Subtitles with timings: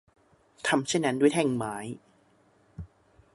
[0.67, 1.75] ทำเช่นนั้นด้วยแท่งไม้